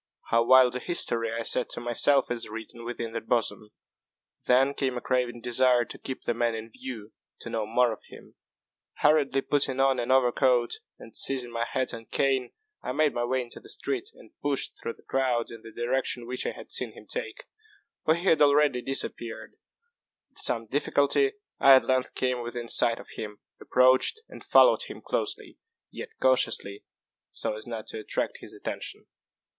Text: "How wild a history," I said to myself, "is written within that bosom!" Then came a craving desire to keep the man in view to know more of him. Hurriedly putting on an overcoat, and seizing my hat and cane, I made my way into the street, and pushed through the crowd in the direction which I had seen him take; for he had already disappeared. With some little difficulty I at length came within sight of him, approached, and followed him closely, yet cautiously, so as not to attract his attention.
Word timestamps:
"How 0.31 0.43
wild 0.43 0.75
a 0.75 0.79
history," 0.79 1.31
I 1.31 1.43
said 1.43 1.69
to 1.73 1.79
myself, 1.79 2.31
"is 2.31 2.49
written 2.49 2.83
within 2.83 3.11
that 3.13 3.27
bosom!" 3.27 3.69
Then 4.47 4.73
came 4.73 4.97
a 4.97 5.01
craving 5.01 5.41
desire 5.41 5.85
to 5.85 5.99
keep 5.99 6.23
the 6.23 6.33
man 6.33 6.55
in 6.55 6.71
view 6.71 7.11
to 7.41 7.51
know 7.51 7.67
more 7.67 7.91
of 7.93 8.01
him. 8.09 8.33
Hurriedly 8.95 9.41
putting 9.41 9.79
on 9.79 9.99
an 9.99 10.09
overcoat, 10.09 10.79
and 10.97 11.15
seizing 11.15 11.51
my 11.51 11.65
hat 11.65 11.93
and 11.93 12.09
cane, 12.09 12.53
I 12.81 12.93
made 12.93 13.13
my 13.13 13.23
way 13.23 13.43
into 13.43 13.59
the 13.59 13.69
street, 13.69 14.09
and 14.15 14.31
pushed 14.41 14.81
through 14.81 14.93
the 14.93 15.03
crowd 15.03 15.51
in 15.51 15.61
the 15.61 15.69
direction 15.71 16.25
which 16.25 16.47
I 16.47 16.51
had 16.53 16.71
seen 16.71 16.93
him 16.93 17.05
take; 17.05 17.43
for 18.03 18.15
he 18.15 18.23
had 18.23 18.41
already 18.41 18.81
disappeared. 18.81 19.53
With 20.31 20.39
some 20.39 20.61
little 20.63 20.71
difficulty 20.79 21.33
I 21.59 21.75
at 21.75 21.85
length 21.85 22.15
came 22.15 22.41
within 22.41 22.69
sight 22.69 22.97
of 22.97 23.09
him, 23.17 23.37
approached, 23.61 24.19
and 24.27 24.43
followed 24.43 24.81
him 24.87 24.99
closely, 25.03 25.59
yet 25.91 26.09
cautiously, 26.19 26.85
so 27.29 27.55
as 27.55 27.67
not 27.67 27.85
to 27.89 27.99
attract 27.99 28.39
his 28.39 28.55
attention. 28.55 29.05